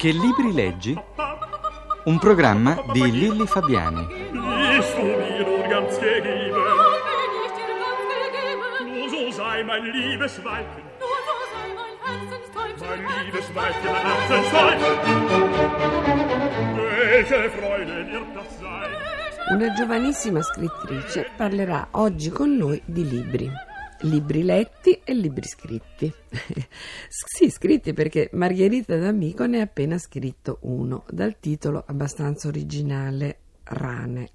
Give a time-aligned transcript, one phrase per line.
[0.00, 0.98] Che libri leggi?
[2.04, 4.06] Un programma di Lilli Fabiani.
[9.62, 10.84] Mein liebes Weibchen,
[11.74, 11.94] mein.
[16.86, 18.90] Welche Freude wird das sein?
[19.50, 23.52] Una giovanissima scrittrice parlerà oggi con noi di libri.
[24.04, 26.10] Libri letti e libri scritti.
[27.06, 34.30] sì, scritti perché Margherita D'Amico ne ha appena scritto uno, dal titolo abbastanza originale Rane.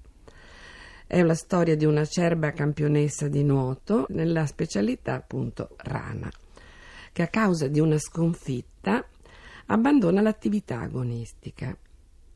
[1.04, 6.30] È la storia di una acerba campionessa di nuoto nella specialità appunto rana,
[7.12, 9.04] che a causa di una sconfitta
[9.66, 11.76] abbandona l'attività agonistica.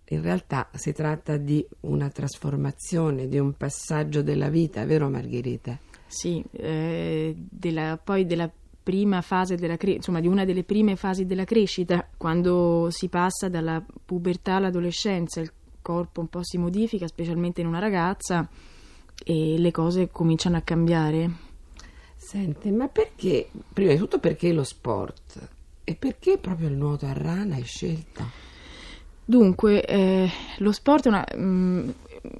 [0.09, 5.79] In realtà si tratta di una trasformazione, di un passaggio della vita, vero Margherita?
[6.11, 8.51] Sì, eh, della, poi della
[8.83, 13.49] prima fase della cre- insomma di una delle prime fasi della crescita, quando si passa
[13.49, 18.49] dalla pubertà all'adolescenza, il corpo un po' si modifica, specialmente in una ragazza,
[19.25, 21.31] e le cose cominciano a cambiare.
[22.17, 25.49] Senti, ma perché, prima di tutto perché lo sport?
[25.85, 28.25] E perché proprio il nuoto a rana hai scelto?
[29.25, 31.25] Dunque, eh, lo sport è una...
[31.37, 31.89] mm,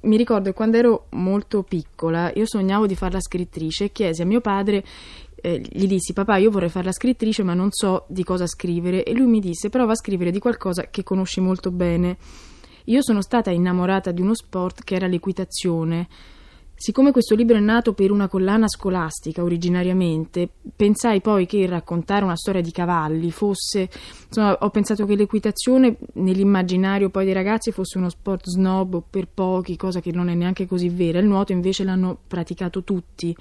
[0.01, 4.21] mi ricordo che quando ero molto piccola io sognavo di fare la scrittrice e chiesi
[4.21, 4.83] a mio padre,
[5.35, 9.03] eh, gli dissi papà io vorrei fare la scrittrice ma non so di cosa scrivere
[9.03, 12.17] e lui mi disse prova a scrivere di qualcosa che conosci molto bene.
[12.85, 16.07] Io sono stata innamorata di uno sport che era l'equitazione.
[16.81, 22.35] Siccome questo libro è nato per una collana scolastica originariamente, pensai poi che raccontare una
[22.35, 23.87] storia di cavalli fosse.
[24.25, 29.77] Insomma, ho pensato che l'equitazione nell'immaginario poi dei ragazzi fosse uno sport snob per pochi,
[29.77, 31.19] cosa che non è neanche così vera.
[31.19, 33.37] Il nuoto invece l'hanno praticato tutti.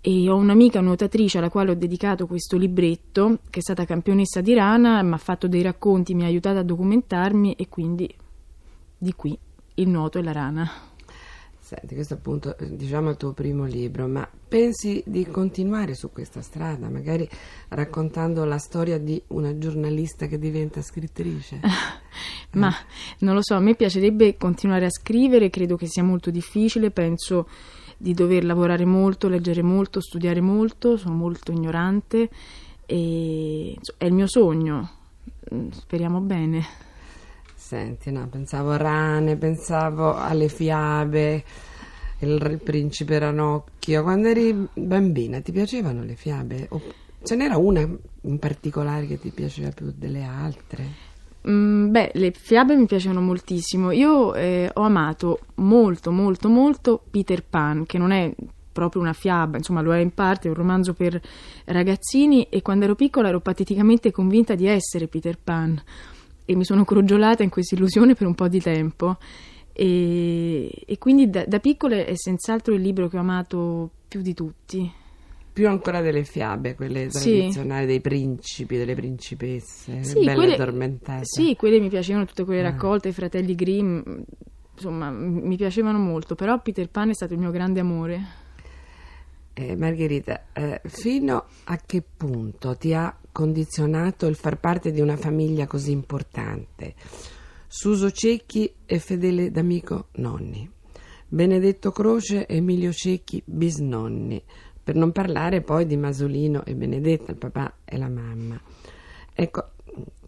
[0.00, 4.54] E ho un'amica nuotatrice alla quale ho dedicato questo libretto, che è stata campionessa di
[4.54, 8.08] rana, mi ha fatto dei racconti, mi ha aiutato a documentarmi e quindi
[8.96, 9.36] di qui
[9.74, 10.70] il nuoto e la rana.
[11.74, 16.42] Senti, questo appunto eh, diciamo il tuo primo libro, ma pensi di continuare su questa
[16.42, 17.28] strada, magari
[17.68, 21.60] raccontando la storia di una giornalista che diventa scrittrice?
[22.52, 22.70] Ma
[23.20, 27.48] non lo so, a me piacerebbe continuare a scrivere, credo che sia molto difficile, penso
[27.96, 32.28] di dover lavorare molto, leggere molto, studiare molto, sono molto ignorante
[32.84, 35.00] e è il mio sogno,
[35.52, 36.64] Mm, speriamo bene.
[37.72, 41.42] Senti, no, pensavo a rane, pensavo alle fiabe,
[42.18, 44.02] il, principe Ranocchio.
[44.02, 46.66] Quando eri bambina ti piacevano le fiabe?
[46.68, 46.82] O
[47.22, 50.84] ce n'era una in particolare che ti piaceva più delle altre?
[51.48, 53.90] Mm, beh, le fiabe mi piacevano moltissimo.
[53.90, 58.34] Io eh, ho amato molto, molto, molto Peter Pan, che non è
[58.70, 61.18] proprio una fiaba, insomma lo è in parte, è un romanzo per
[61.64, 65.82] ragazzini e quando ero piccola ero pateticamente convinta di essere Peter Pan
[66.44, 69.16] e mi sono crogiolata in questa illusione per un po' di tempo
[69.72, 74.34] e, e quindi da, da piccola è senz'altro il libro che ho amato più di
[74.34, 74.90] tutti.
[75.52, 77.30] Più ancora delle fiabe, quelle Sì.
[77.30, 81.24] tradizionali dei principi, delle principesse, Sì, belle quelle- addormentate.
[81.24, 82.70] Sì, quelle mi piacevano, tutte quelle Ah.
[82.70, 84.00] raccolte, i fratelli Grimm,
[84.74, 88.40] insomma, mi piacevano molto, però Peter Pan è stato il mio grande amore.
[89.54, 95.16] Eh, Margherita, eh, fino a che punto ti ha condizionato il far parte di una
[95.16, 96.94] famiglia così importante?
[97.66, 100.70] Suso Cecchi e Fedele D'Amico nonni,
[101.26, 104.42] Benedetto Croce e Emilio Cecchi bisnonni,
[104.84, 108.60] per non parlare poi di Masolino e Benedetta, il papà e la mamma.
[109.32, 109.70] Ecco,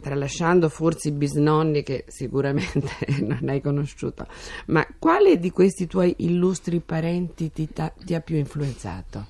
[0.00, 4.26] tralasciando forse i bisnonni che sicuramente non hai conosciuto,
[4.66, 9.26] ma quale di questi tuoi illustri parenti ti, ta- ti ha più influenzato?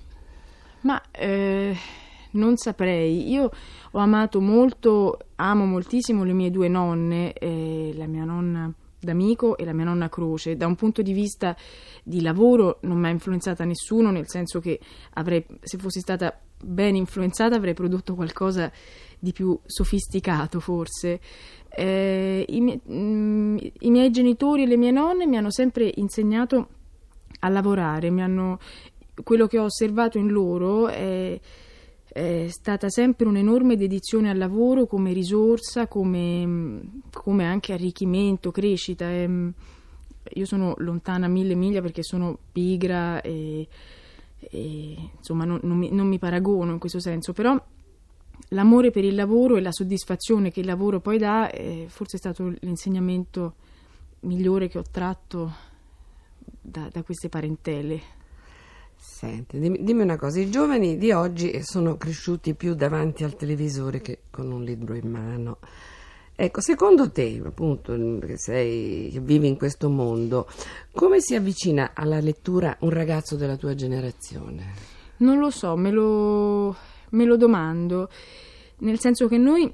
[0.80, 1.74] Ma eh,
[2.34, 3.50] non saprei, io
[3.90, 9.64] ho amato molto, amo moltissimo le mie due nonne, eh, la mia nonna d'amico e
[9.64, 10.56] la mia nonna Croce.
[10.56, 11.56] Da un punto di vista
[12.02, 14.80] di lavoro non mi ha influenzata nessuno, nel senso che
[15.14, 18.72] avrei, se fossi stata ben influenzata avrei prodotto qualcosa
[19.18, 21.20] di più sofisticato forse.
[21.68, 26.68] Eh, i, mie- mm, I miei genitori e le mie nonne mi hanno sempre insegnato
[27.40, 28.58] a lavorare, mi hanno,
[29.22, 31.38] quello che ho osservato in loro è,
[32.14, 39.10] è stata sempre un'enorme dedizione al lavoro come risorsa, come, come anche arricchimento, crescita.
[39.10, 39.52] Ehm,
[40.34, 43.66] Io sono lontana mille miglia perché sono pigra e,
[44.38, 47.60] e, insomma non, non mi, non mi paragono in questo senso, però
[48.50, 52.54] l'amore per il lavoro e la soddisfazione che il lavoro poi dà è forse stato
[52.60, 53.54] l'insegnamento
[54.20, 55.52] migliore che ho tratto
[56.60, 58.22] da, da queste parentele.
[59.06, 64.22] Senti, dimmi, una cosa, i giovani di oggi sono cresciuti più davanti al televisore che
[64.30, 65.58] con un libro in mano.
[66.34, 70.48] Ecco, secondo te, appunto, che, sei, che vivi in questo mondo,
[70.90, 74.72] come si avvicina alla lettura un ragazzo della tua generazione?
[75.18, 76.74] Non lo so, me lo,
[77.10, 78.08] me lo domando,
[78.78, 79.70] nel senso che noi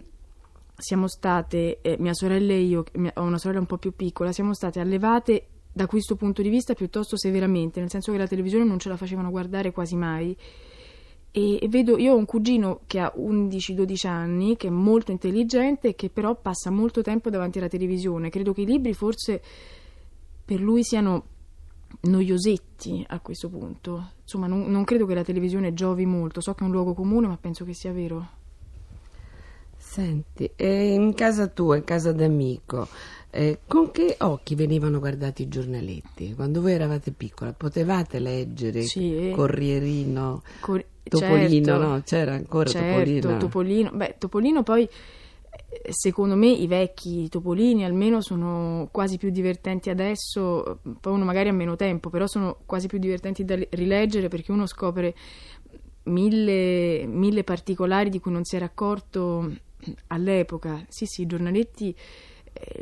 [0.76, 2.84] siamo state, eh, mia sorella e io,
[3.14, 5.46] ho una sorella un po' più piccola, siamo state allevate
[5.80, 8.98] da questo punto di vista piuttosto severamente, nel senso che la televisione non ce la
[8.98, 10.36] facevano guardare quasi mai
[11.32, 16.10] e vedo, io ho un cugino che ha 11-12 anni, che è molto intelligente, che
[16.10, 18.30] però passa molto tempo davanti alla televisione.
[18.30, 19.40] Credo che i libri forse
[20.44, 21.24] per lui siano
[22.02, 24.10] noiosetti a questo punto.
[24.22, 26.40] Insomma, non, non credo che la televisione giovi molto.
[26.40, 28.38] So che è un luogo comune, ma penso che sia vero.
[29.76, 32.88] Senti, in casa tua, in casa d'amico,
[33.30, 36.34] eh, con che occhi venivano guardati i giornaletti?
[36.34, 39.32] Quando voi eravate piccola, potevate leggere Sì.
[39.34, 41.82] Corrierino, Cor- Topolino, certo.
[41.82, 42.02] no?
[42.04, 43.38] C'era ancora certo, Topolino.
[43.38, 43.90] Topolino.
[43.92, 50.80] Beh, Topolino poi, eh, secondo me, i vecchi Topolini almeno sono quasi più divertenti adesso,
[51.00, 54.66] poi uno magari ha meno tempo, però sono quasi più divertenti da rileggere perché uno
[54.66, 55.14] scopre
[56.04, 59.50] mille, mille particolari di cui non si era accorto
[60.08, 60.84] all'epoca.
[60.88, 61.94] Sì, sì, i giornaletti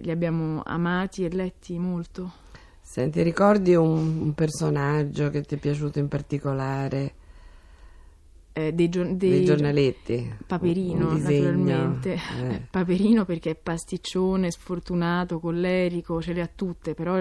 [0.01, 2.47] li abbiamo amati e letti molto.
[2.81, 7.13] Senti, ricordi un, un personaggio che ti è piaciuto in particolare
[8.55, 10.33] Eh, dei, gio- dei dei- giornaletti?
[10.47, 12.15] Paperino, naturalmente.
[12.15, 12.61] eh.
[12.71, 17.17] Paperino perché è pasticcione, sfortunato, collerico, ce le ha tutte, però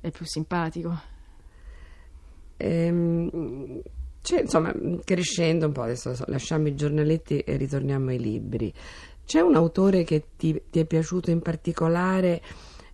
[0.00, 0.98] è più simpatico.
[2.56, 3.80] Ehm,
[4.22, 4.74] c'è, insomma,
[5.04, 8.72] crescendo un po', adesso so, lasciamo i giornaletti e ritorniamo ai libri.
[9.30, 12.42] C'è un autore che ti, ti è piaciuto in particolare?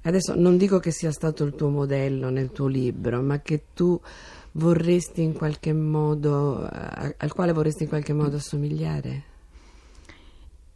[0.03, 3.99] Adesso non dico che sia stato il tuo modello nel tuo libro, ma che tu
[4.53, 9.23] vorresti in qualche modo, a- al quale vorresti in qualche modo assomigliare?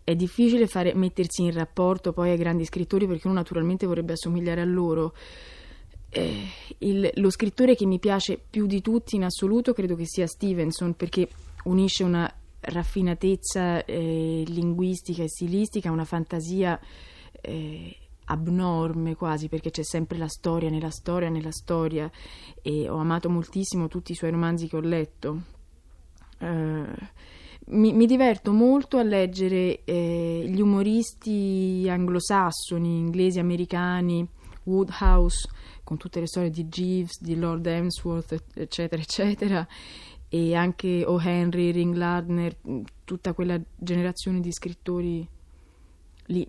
[0.03, 4.63] È difficile fare- mettersi in rapporto poi ai grandi scrittori perché uno naturalmente vorrebbe assomigliare
[4.63, 5.13] a loro.
[6.09, 6.43] Eh,
[6.79, 10.95] il- lo scrittore che mi piace più di tutti in assoluto credo che sia Stevenson
[10.95, 11.29] perché
[11.65, 16.79] unisce una raffinatezza eh, linguistica e stilistica, una fantasia
[17.41, 17.97] eh,
[18.27, 22.11] abnorme quasi perché c'è sempre la storia nella storia nella storia
[22.63, 25.41] e ho amato moltissimo tutti i suoi romanzi che ho letto.
[26.39, 27.09] Eh,
[27.67, 34.27] mi, mi diverto molto a leggere eh, gli umoristi anglosassoni, inglesi, americani,
[34.65, 35.49] Woodhouse,
[35.85, 39.67] con tutte le storie di Jeeves, di Lord Emsworth, eccetera, eccetera,
[40.31, 41.21] e anche O.
[41.21, 42.57] Henry, Ring Lardner,
[43.05, 45.27] tutta quella generazione di scrittori
[46.27, 46.49] lì.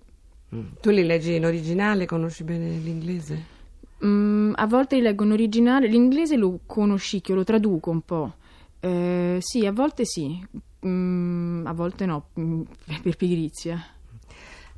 [0.80, 3.60] Tu li leggi in originale, conosci bene l'inglese?
[4.06, 8.34] Mm, a volte li leggo in originale, l'inglese lo conoscicchio, lo traduco un po'.
[8.80, 10.40] Eh, sì, a volte sì,
[10.86, 12.62] Mm, a volte no, mm,
[13.04, 13.80] per pigrizia.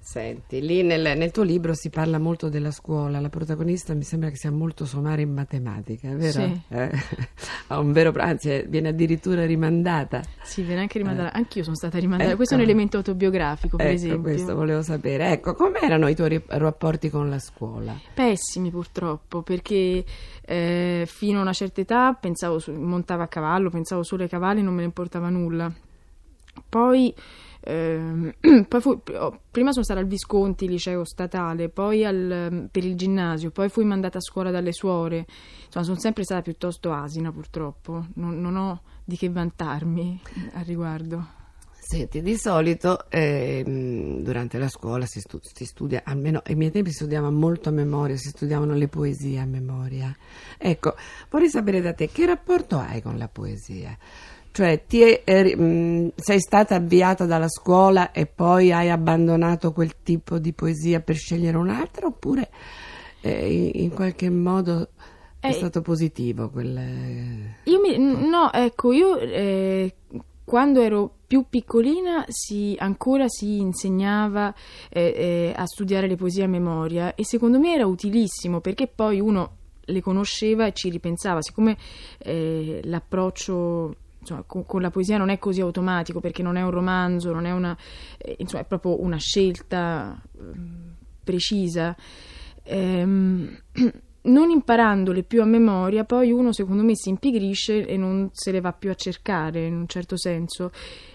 [0.05, 4.29] Senti, lì nel, nel tuo libro si parla molto della scuola, la protagonista mi sembra
[4.29, 6.31] che sia molto somara in matematica, vero?
[6.31, 6.61] Sì.
[6.67, 6.91] Eh?
[7.67, 10.21] Ha un vero, anzi è- viene addirittura rimandata.
[10.44, 11.31] Sì, viene anche rimandata.
[11.31, 12.27] Anch'io sono stata rimandata.
[12.27, 12.35] Ecco.
[12.35, 14.21] Questo è un elemento autobiografico, per ecco, esempio.
[14.21, 15.31] questo volevo sapere.
[15.31, 17.97] Ecco, com'erano i tuoi rapporti con la scuola?
[18.13, 20.03] Pessimi purtroppo, perché
[20.45, 24.74] eh, fino a una certa età pensavo, montavo a cavallo, pensavo solo ai cavalli, non
[24.74, 25.74] me ne importava nulla.
[26.67, 27.15] Poi,
[27.63, 28.34] ehm,
[28.67, 33.51] poi fu- oh, prima sono stata al Visconti, liceo statale, poi al- per il ginnasio,
[33.51, 35.25] poi fui mandata a scuola dalle suore.
[35.65, 40.20] Insomma, sono sempre stata piuttosto asina purtroppo, non, non ho di che vantarmi
[40.53, 41.41] al riguardo.
[41.86, 46.91] Senti, di solito ehm, durante la scuola si, stu- si studia, almeno ai miei tempi
[46.91, 50.15] si studiava molto a memoria, si studiavano le poesie a memoria.
[50.58, 50.96] Ecco,
[51.29, 53.98] vorrei sapere da te che rapporto hai con la poesia?
[54.53, 59.95] Cioè, ti è- eri- mh, sei stata avviata dalla scuola e poi hai abbandonato quel
[60.03, 62.51] tipo di poesia per scegliere un'altra oppure
[63.22, 64.89] eh, in, qualche modo
[65.39, 66.79] è Eh, stato positivo quel...
[67.63, 69.95] Io mi, no, ecco, io eh,
[70.43, 74.53] quando ero più piccolina si, ancora si insegnava
[74.89, 79.19] eh, eh, a studiare le poesie a memoria e secondo me era utilissimo perché poi
[79.19, 79.55] uno
[79.86, 81.75] le conosceva e ci ripensava, siccome
[82.19, 86.72] eh, l'approccio insomma, con, con la poesia non è così automatico perché non è un
[86.72, 87.77] romanzo, non è una,
[88.18, 90.89] eh, insomma, è proprio una scelta mm,
[91.24, 91.96] precisa.
[92.63, 93.60] Ehm,
[94.25, 98.62] non imparandole più a memoria, poi uno secondo me si impigrisce e non se le
[98.62, 100.72] va più a cercare in un certo senso.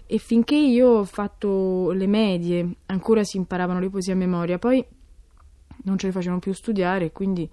[0.07, 4.85] E finché io ho fatto le medie, ancora si imparavano le poesie a memoria, poi
[5.85, 7.49] non ce le facevano più studiare, quindi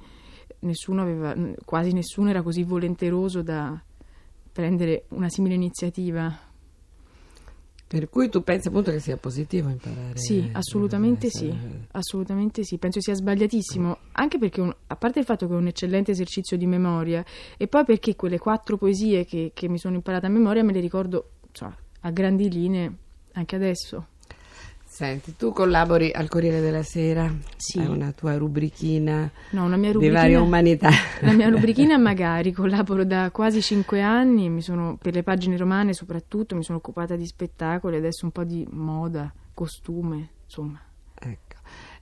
[0.59, 3.81] nessuno aveva, quasi nessuno era così volenteroso da
[4.59, 6.33] prendere una simile iniziativa.
[7.87, 10.17] Per cui tu pensi appunto che sia positivo imparare?
[10.17, 15.25] Sì, assolutamente sì, essere- assolutamente sì, penso sia sbagliatissimo, anche perché un- a parte il
[15.25, 17.23] fatto che è un eccellente esercizio di memoria
[17.57, 20.79] e poi perché quelle quattro poesie che, che mi sono imparate a memoria me le
[20.79, 22.95] ricordo insomma, a grandi linee
[23.33, 24.07] anche adesso.
[24.95, 27.79] Senti, tu collabori al Corriere della Sera, Sì.
[27.79, 30.89] hai una tua rubrichina No, una mia di varie rubrichina, umanità.
[31.19, 35.91] la mia rubrichina magari, collaboro da quasi cinque anni, mi sono, per le pagine romane
[35.91, 40.79] soprattutto, mi sono occupata di spettacoli, adesso un po' di moda, costume, insomma.
[41.19, 41.55] Ecco.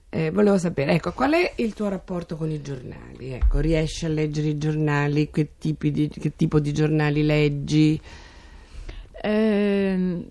[0.08, 3.30] Eh, volevo sapere, ecco, qual è il tuo rapporto con i giornali?
[3.32, 5.28] Ecco, riesci a leggere i giornali?
[5.32, 8.00] Che, tipi di- che tipo di giornali leggi?
[9.26, 10.22] Ehm,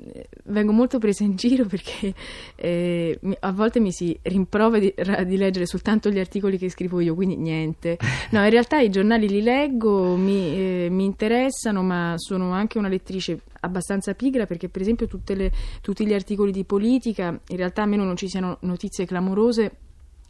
[0.46, 2.14] vengo molto presa in giro perché
[2.56, 4.94] eh, a volte mi si rimprovera di,
[5.26, 7.98] di leggere soltanto gli articoli che scrivo io, quindi niente.
[8.30, 12.88] No, in realtà i giornali li leggo, mi, eh, mi interessano, ma sono anche una
[12.88, 17.86] lettrice abbastanza pigra perché per esempio le- tutti gli articoli di politica, in realtà a
[17.88, 19.72] meno non ci siano notizie clamorose,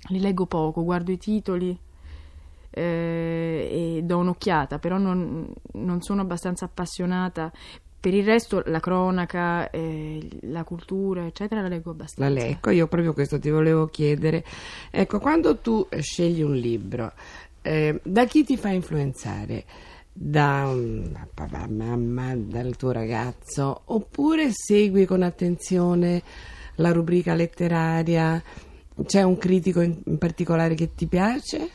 [0.08, 1.78] li leggo poco, guardo i titoli
[2.76, 7.52] eh, e do un'occhiata, però non, non sono abbastanza appassionata.
[8.04, 12.30] Per il resto la cronaca, eh, la cultura, eccetera, la leggo La abbastanza.
[12.34, 14.44] leggo, io proprio questo ti volevo chiedere.
[14.92, 17.14] Ecco, quando tu scegli un libro,
[17.62, 19.64] eh, da chi ti fa influenzare?
[20.12, 23.84] Da um, papà, mamma, dal tuo ragazzo?
[23.86, 26.22] Oppure segui con attenzione
[26.76, 28.44] la rubrica letteraria?
[29.06, 31.70] C'è un critico in particolare che ti piace?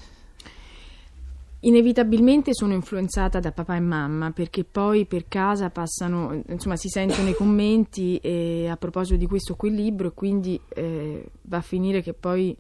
[1.61, 7.29] Inevitabilmente sono influenzata da papà e mamma perché poi per casa passano, insomma, si sentono
[7.29, 8.21] i commenti
[8.69, 12.57] a proposito di questo o quel libro e quindi eh, va a finire che poi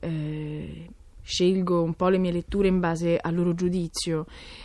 [0.00, 0.88] eh,
[1.20, 4.24] scelgo un po' le mie letture in base al loro giudizio.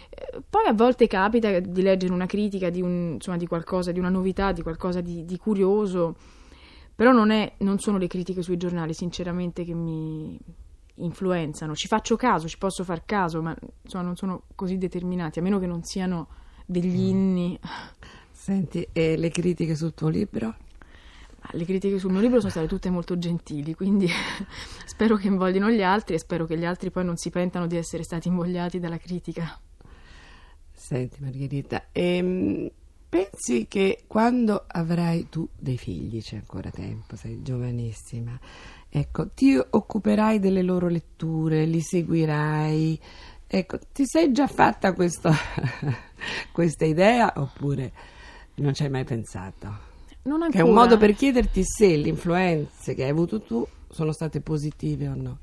[0.10, 4.00] Eh, Poi a volte capita di leggere una critica di, un- insomma, di qualcosa, di
[4.00, 6.16] una novità, di qualcosa di, di curioso,
[6.96, 10.40] però non, è- non sono le critiche sui giornali, sinceramente, che mi
[11.04, 11.76] influenzano.
[11.76, 15.60] Ci faccio caso, ci posso far caso, ma insomma, non sono così determinati, a meno
[15.60, 16.28] che non siano
[16.66, 17.60] degli inni.
[18.32, 20.56] Senti, e le critiche sul tuo libro?
[21.52, 24.08] Le critiche sul mio libro sono state tutte molto gentili, quindi
[24.86, 27.78] spero che invoglino gli altri e spero che gli altri poi non si pentano di
[27.78, 29.60] essere stati invogliati dalla critica.
[30.72, 32.70] Senti Margherita, ehm,
[33.10, 38.40] pensi che quando avrai tu dei figli, c'è ancora tempo, sei giovanissima,
[38.94, 43.00] ecco, ti occuperai delle loro letture, li seguirai,
[43.48, 45.32] ecco, ti sei già fatta questo-
[46.52, 47.92] questa idea oppure
[48.56, 49.90] non ci hai mai pensato?
[50.24, 50.60] Non Che ancora.
[50.60, 55.08] è un modo per chiederti se le influenze che hai avuto tu sono state positive
[55.08, 55.40] o no,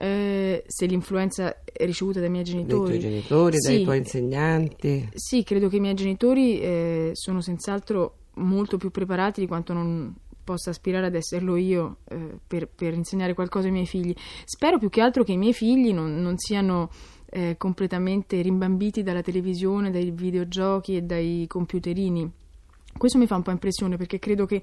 [0.00, 2.84] Eh, se l'influenza è ricevuta dai miei dai genitori.
[2.84, 5.08] tuoi genitori, dai Sì, tuoi insegnanti.
[5.14, 10.14] Sì, credo che i miei genitori eh, sono senz'altro molto più preparati di quanto non
[10.48, 14.14] possa aspirare ad esserlo io eh, per, per insegnare qualcosa ai miei figli.
[14.46, 16.88] Spero più che altro che i miei figli non, non siano
[17.26, 22.32] eh, completamente rimbambiti dalla televisione, dai videogiochi e dai computerini.
[22.96, 24.62] Questo mi fa un po' impressione perché credo che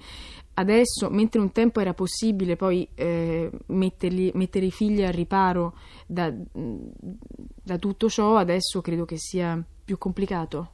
[0.55, 5.75] adesso, mentre un tempo era possibile poi eh, metterli- mettere i figli al riparo
[6.07, 10.71] da, da tutto ciò, adesso credo che sia più complicato.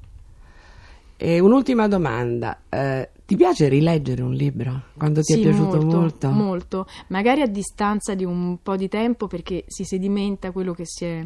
[1.17, 5.97] E un'ultima domanda, eh, ti piace rileggere un libro quando ti Sì, è piaciuto molto,
[5.97, 6.29] molto?
[6.31, 6.87] molto.
[7.07, 11.25] Magari a distanza di un po' di tempo perché si sedimenta quello che si è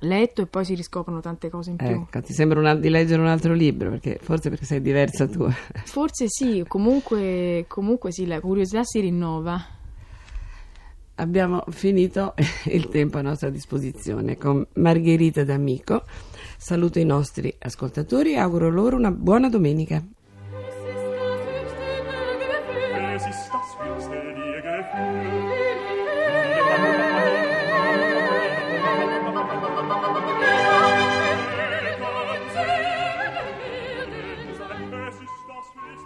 [0.00, 1.86] letto e poi si riscoprono tante cose in più.
[1.86, 5.48] Ecco, ti sembra una- di leggere un altro libro, perché, forse perché sei diversa tu.
[5.86, 9.58] Forse sì, comunque, comunque sì, la curiosità si rinnova.
[11.14, 12.34] Abbiamo finito
[12.66, 16.04] il tempo a nostra disposizione con Margherita D'Amico.
[16.58, 20.04] Saluto i nostri ascoltatori e auguro loro una buona domenica.